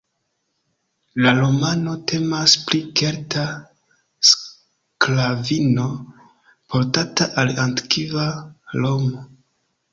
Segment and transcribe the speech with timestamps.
[1.25, 3.45] La romano temas pri kelta
[4.31, 5.87] sklavino,
[6.75, 8.29] portata al antikva
[8.83, 9.27] Romo.